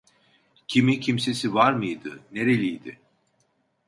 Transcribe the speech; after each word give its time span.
Kimi 0.67 0.99
kimsesi 0.99 1.53
var 1.53 1.73
mıydı? 1.73 2.19
Nereliydi? 2.31 2.99